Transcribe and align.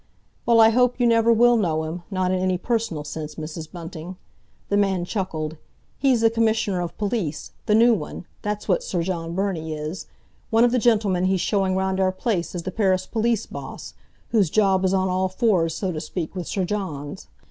"Well, 0.47 0.59
I 0.59 0.69
hope 0.69 0.99
you 0.99 1.05
never 1.05 1.31
will 1.31 1.55
know 1.57 1.83
him—not 1.83 2.31
in 2.31 2.39
any 2.39 2.57
personal 2.57 3.03
sense, 3.03 3.35
Mrs. 3.35 3.71
Bunting." 3.71 4.15
The 4.69 4.75
man 4.75 5.05
chuckled. 5.05 5.57
"He's 5.99 6.21
the 6.21 6.31
Commissioner 6.31 6.81
of 6.81 6.97
Police—the 6.97 7.75
new 7.75 7.93
one—that's 7.93 8.67
what 8.67 8.81
Sir 8.81 9.03
John 9.03 9.35
Burney 9.35 9.73
is. 9.75 10.07
One 10.49 10.63
of 10.63 10.71
the 10.71 10.79
gentlemen 10.79 11.25
he's 11.25 11.39
showing 11.41 11.75
round 11.75 11.99
our 11.99 12.11
place 12.11 12.55
is 12.55 12.63
the 12.63 12.71
Paris 12.71 13.05
Police 13.05 13.45
boss—whose 13.45 14.49
job 14.49 14.85
is 14.85 14.93
on 14.95 15.07
all 15.07 15.29
fours, 15.29 15.75
so 15.75 15.91
to 15.91 16.01
speak, 16.01 16.33
with 16.33 16.47
Sir 16.47 16.65
John's. 16.65 17.27